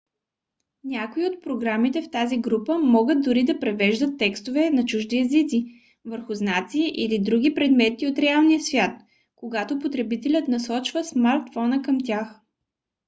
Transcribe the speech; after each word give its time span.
някои 0.83 1.25
от 1.25 1.43
програмите 1.43 2.01
в 2.01 2.09
тази 2.09 2.37
група 2.37 2.79
могат 2.79 3.21
дори 3.21 3.43
да 3.43 3.59
превеждат 3.59 4.17
текстове 4.17 4.69
на 4.69 4.85
чужди 4.85 5.17
езици 5.19 5.73
върху 6.05 6.33
знаци 6.33 6.79
или 6.95 7.19
други 7.19 7.53
предмети 7.53 8.07
от 8.07 8.19
реалния 8.19 8.61
свят 8.61 8.91
когато 9.35 9.79
потребителят 9.79 10.47
насочва 10.47 11.03
смартфона 11.03 11.81
към 11.81 11.97
тях 12.05 12.39